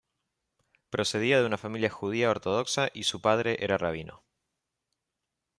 Procedía 0.89 1.39
de 1.39 1.45
una 1.45 1.59
familia 1.59 1.91
judía 1.91 2.31
ortodoxa 2.31 2.89
y 2.91 3.03
su 3.03 3.21
padre 3.21 3.57
era 3.63 3.77
rabino. 3.77 4.23